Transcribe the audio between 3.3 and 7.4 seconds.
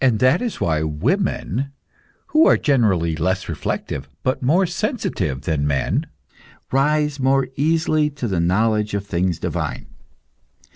reflective but more sensitive than men, rise